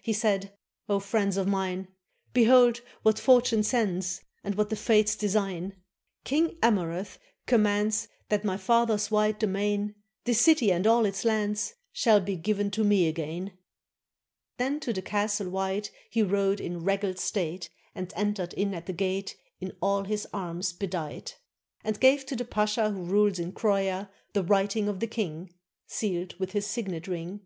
[0.00, 0.52] He said:
[0.88, 1.88] "O friends of mine.
[2.32, 5.74] Behold what fortune sends, And what the fates design!
[6.24, 11.24] 477 TURKEY King Amurath commands That my father's wide domain This city and all its
[11.24, 13.58] lands, Shall be given to me again."
[14.56, 18.92] Then to the Castle White He rode in regal state, And entered in at the
[18.92, 21.34] gate In all his arms bedight,
[21.82, 25.52] And gave to the pasha Who rules in Croia The writing of the king,
[25.88, 27.40] Sealed with his signet ring.